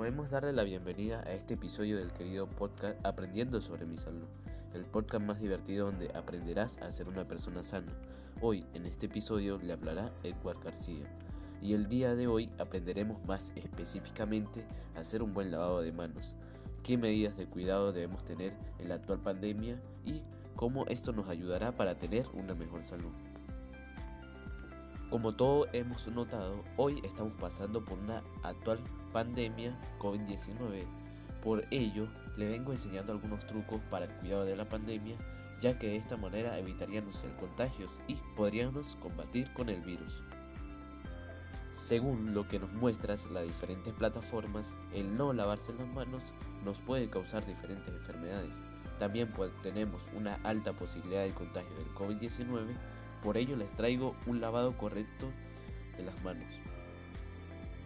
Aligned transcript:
podemos 0.00 0.30
darle 0.30 0.54
la 0.54 0.62
bienvenida 0.62 1.20
a 1.26 1.34
este 1.34 1.52
episodio 1.52 1.98
del 1.98 2.10
querido 2.10 2.46
podcast 2.46 2.98
Aprendiendo 3.04 3.60
sobre 3.60 3.84
mi 3.84 3.98
salud, 3.98 4.24
el 4.72 4.86
podcast 4.86 5.22
más 5.22 5.42
divertido 5.42 5.90
donde 5.90 6.10
aprenderás 6.14 6.78
a 6.78 6.90
ser 6.90 7.06
una 7.06 7.28
persona 7.28 7.62
sana. 7.62 7.92
Hoy, 8.40 8.64
en 8.72 8.86
este 8.86 9.04
episodio, 9.04 9.58
le 9.58 9.74
hablará 9.74 10.10
Edward 10.22 10.58
García. 10.64 11.04
Y 11.60 11.74
el 11.74 11.86
día 11.86 12.14
de 12.14 12.28
hoy 12.28 12.50
aprenderemos 12.58 13.22
más 13.26 13.52
específicamente 13.56 14.64
a 14.96 15.00
hacer 15.00 15.22
un 15.22 15.34
buen 15.34 15.50
lavado 15.50 15.82
de 15.82 15.92
manos, 15.92 16.34
qué 16.82 16.96
medidas 16.96 17.36
de 17.36 17.44
cuidado 17.44 17.92
debemos 17.92 18.24
tener 18.24 18.54
en 18.78 18.88
la 18.88 18.94
actual 18.94 19.20
pandemia 19.20 19.78
y 20.02 20.22
cómo 20.56 20.86
esto 20.86 21.12
nos 21.12 21.28
ayudará 21.28 21.76
para 21.76 21.98
tener 21.98 22.26
una 22.32 22.54
mejor 22.54 22.82
salud. 22.82 23.12
Como 25.10 25.32
todos 25.32 25.66
hemos 25.72 26.06
notado, 26.06 26.62
hoy 26.76 27.00
estamos 27.02 27.32
pasando 27.40 27.84
por 27.84 27.98
una 27.98 28.22
actual 28.44 28.78
pandemia 29.12 29.76
COVID-19. 29.98 30.84
Por 31.42 31.66
ello, 31.72 32.06
le 32.36 32.46
vengo 32.48 32.70
enseñando 32.70 33.12
algunos 33.12 33.44
trucos 33.44 33.80
para 33.90 34.04
el 34.04 34.12
cuidado 34.12 34.44
de 34.44 34.54
la 34.54 34.68
pandemia, 34.68 35.16
ya 35.60 35.76
que 35.76 35.88
de 35.88 35.96
esta 35.96 36.16
manera 36.16 36.56
evitaríamos 36.60 37.24
el 37.24 37.34
contagios 37.34 37.98
y 38.06 38.14
podríamos 38.36 38.96
combatir 39.02 39.52
con 39.52 39.68
el 39.68 39.80
virus. 39.80 40.22
Según 41.72 42.32
lo 42.32 42.46
que 42.46 42.60
nos 42.60 42.72
muestran 42.72 43.18
las 43.32 43.42
diferentes 43.42 43.92
plataformas, 43.92 44.76
el 44.94 45.16
no 45.16 45.32
lavarse 45.32 45.72
las 45.72 45.88
manos 45.88 46.32
nos 46.64 46.80
puede 46.82 47.10
causar 47.10 47.44
diferentes 47.44 47.88
enfermedades. 47.88 48.54
También 49.00 49.28
tenemos 49.60 50.08
una 50.14 50.36
alta 50.44 50.72
posibilidad 50.72 51.24
de 51.24 51.34
contagio 51.34 51.74
del 51.74 51.92
COVID-19 51.94 52.76
por 53.22 53.36
ello 53.36 53.56
les 53.56 53.70
traigo 53.76 54.14
un 54.26 54.40
lavado 54.40 54.76
correcto 54.76 55.30
de 55.96 56.04
las 56.04 56.22
manos. 56.22 56.46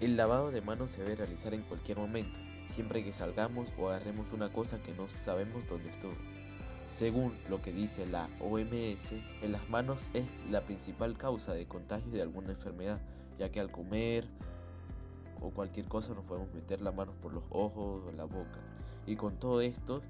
El 0.00 0.16
lavado 0.16 0.50
de 0.50 0.60
manos 0.60 0.90
se 0.90 1.02
debe 1.02 1.16
realizar 1.16 1.54
en 1.54 1.62
cualquier 1.62 1.98
momento, 1.98 2.38
siempre 2.66 3.04
que 3.04 3.12
salgamos 3.12 3.68
o 3.78 3.88
agarremos 3.88 4.32
una 4.32 4.50
cosa 4.50 4.82
que 4.82 4.92
no 4.92 5.08
sabemos 5.08 5.66
dónde 5.68 5.90
estuvo. 5.90 6.14
Según 6.88 7.32
lo 7.48 7.62
que 7.62 7.72
dice 7.72 8.06
la 8.06 8.28
OMS, 8.40 9.12
en 9.42 9.52
las 9.52 9.68
manos 9.70 10.08
es 10.12 10.24
la 10.50 10.60
principal 10.62 11.16
causa 11.16 11.54
de 11.54 11.66
contagio 11.66 12.12
de 12.12 12.22
alguna 12.22 12.50
enfermedad, 12.50 13.00
ya 13.38 13.50
que 13.50 13.60
al 13.60 13.70
comer 13.70 14.26
o 15.40 15.50
cualquier 15.50 15.86
cosa 15.86 16.14
nos 16.14 16.24
podemos 16.24 16.52
meter 16.54 16.80
las 16.82 16.94
manos 16.94 17.14
por 17.22 17.32
los 17.32 17.44
ojos 17.50 18.02
o 18.06 18.12
la 18.12 18.24
boca. 18.24 18.60
Y 19.06 19.16
con 19.16 19.38
todo 19.38 19.60
esto 19.60 20.02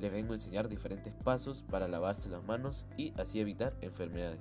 les 0.00 0.10
vengo 0.10 0.32
a 0.32 0.36
enseñar 0.36 0.68
diferentes 0.68 1.12
pasos 1.22 1.64
para 1.70 1.86
lavarse 1.86 2.28
las 2.28 2.44
manos 2.44 2.86
y 2.96 3.12
así 3.18 3.40
evitar 3.40 3.74
enfermedades. 3.80 4.40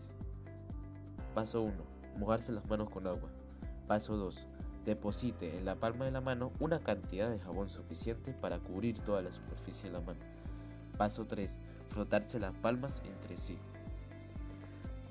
Paso 1.33 1.61
1. 1.61 1.73
Mojarse 2.17 2.51
las 2.51 2.65
manos 2.65 2.89
con 2.89 3.07
agua. 3.07 3.29
Paso 3.87 4.17
2. 4.17 4.45
Deposite 4.85 5.57
en 5.57 5.63
la 5.63 5.75
palma 5.75 6.03
de 6.03 6.11
la 6.11 6.19
mano 6.19 6.51
una 6.59 6.79
cantidad 6.79 7.29
de 7.29 7.39
jabón 7.39 7.69
suficiente 7.69 8.33
para 8.33 8.59
cubrir 8.59 8.99
toda 8.99 9.21
la 9.21 9.31
superficie 9.31 9.85
de 9.85 9.93
la 9.93 10.01
mano. 10.01 10.19
Paso 10.97 11.25
3. 11.25 11.57
Frotarse 11.87 12.37
las 12.37 12.53
palmas 12.55 13.01
entre 13.05 13.37
sí. 13.37 13.57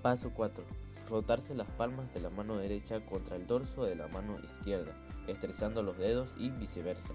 Paso 0.02 0.32
4. 0.34 0.62
Frotarse 1.06 1.54
las 1.54 1.68
palmas 1.68 2.12
de 2.12 2.20
la 2.20 2.28
mano 2.28 2.58
derecha 2.58 3.00
contra 3.06 3.36
el 3.36 3.46
dorso 3.46 3.84
de 3.84 3.94
la 3.94 4.06
mano 4.08 4.38
izquierda, 4.44 4.92
estresando 5.26 5.82
los 5.82 5.96
dedos 5.96 6.34
y 6.38 6.50
viceversa. 6.50 7.14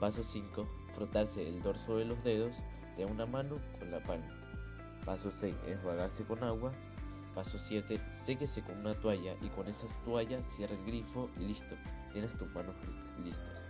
Paso 0.00 0.22
5. 0.22 0.66
Frotarse 0.94 1.46
el 1.46 1.60
dorso 1.60 1.98
de 1.98 2.06
los 2.06 2.24
dedos 2.24 2.56
de 2.96 3.04
una 3.04 3.26
mano 3.26 3.58
con 3.78 3.90
la 3.90 4.02
palma. 4.02 4.34
Paso 5.04 5.30
6. 5.30 5.54
Enjuagarse 5.66 6.24
con 6.24 6.42
agua 6.42 6.72
Paso 7.34 7.58
7. 7.58 7.98
Séquese 8.08 8.62
con 8.62 8.78
una 8.78 8.94
toalla 8.94 9.34
y 9.40 9.48
con 9.48 9.66
esa 9.66 9.86
toalla 10.04 10.42
cierra 10.44 10.74
el 10.74 10.84
grifo 10.84 11.30
y 11.38 11.44
listo, 11.44 11.76
tienes 12.12 12.36
tus 12.36 12.50
manos 12.52 12.74
listas. 13.24 13.62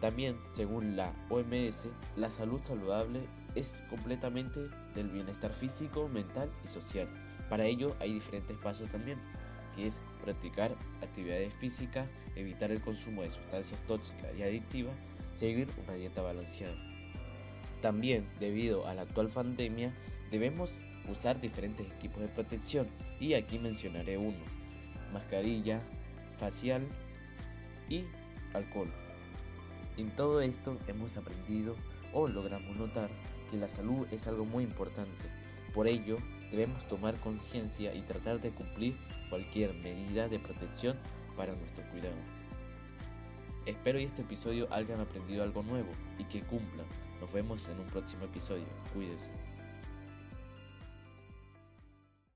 También, 0.00 0.38
según 0.52 0.96
la 0.96 1.14
OMS, 1.30 1.86
la 2.16 2.28
salud 2.28 2.60
saludable 2.62 3.26
es 3.54 3.82
completamente 3.88 4.68
del 4.94 5.08
bienestar 5.08 5.52
físico, 5.52 6.08
mental 6.08 6.50
y 6.62 6.68
social. 6.68 7.08
Para 7.48 7.64
ello 7.64 7.96
hay 8.00 8.12
diferentes 8.12 8.58
pasos 8.58 8.90
también, 8.90 9.18
que 9.74 9.86
es 9.86 10.00
practicar 10.22 10.72
actividades 11.02 11.54
físicas, 11.54 12.06
evitar 12.36 12.70
el 12.70 12.82
consumo 12.82 13.22
de 13.22 13.30
sustancias 13.30 13.80
tóxicas 13.86 14.36
y 14.36 14.42
adictivas, 14.42 14.94
seguir 15.32 15.68
una 15.82 15.94
dieta 15.94 16.20
balanceada. 16.20 16.76
También, 17.80 18.28
debido 18.40 18.86
a 18.86 18.94
la 18.94 19.02
actual 19.02 19.28
pandemia, 19.28 19.92
debemos 20.30 20.80
usar 21.10 21.40
diferentes 21.40 21.86
equipos 21.86 22.20
de 22.20 22.28
protección 22.28 22.86
y 23.20 23.34
aquí 23.34 23.58
mencionaré 23.58 24.18
uno, 24.18 24.38
mascarilla, 25.12 25.80
facial 26.38 26.82
y 27.88 28.04
alcohol. 28.52 28.90
En 29.96 30.10
todo 30.10 30.40
esto 30.40 30.76
hemos 30.88 31.16
aprendido 31.16 31.76
o 32.12 32.26
logramos 32.26 32.76
notar 32.76 33.08
que 33.50 33.56
la 33.56 33.68
salud 33.68 34.06
es 34.10 34.26
algo 34.26 34.44
muy 34.44 34.64
importante. 34.64 35.24
Por 35.72 35.88
ello, 35.88 36.16
debemos 36.50 36.86
tomar 36.88 37.18
conciencia 37.20 37.94
y 37.94 38.00
tratar 38.02 38.40
de 38.40 38.50
cumplir 38.50 38.96
cualquier 39.28 39.74
medida 39.74 40.28
de 40.28 40.38
protección 40.38 40.96
para 41.36 41.54
nuestro 41.54 41.84
cuidado. 41.90 42.16
Espero 43.66 43.98
que 43.98 44.04
este 44.04 44.22
episodio 44.22 44.68
hayan 44.72 45.00
aprendido 45.00 45.42
algo 45.42 45.62
nuevo 45.62 45.90
y 46.18 46.24
que 46.24 46.42
cumplan. 46.42 46.86
Nos 47.20 47.32
vemos 47.32 47.66
en 47.68 47.80
un 47.80 47.86
próximo 47.86 48.24
episodio. 48.24 48.66
Cuídense. 48.92 49.30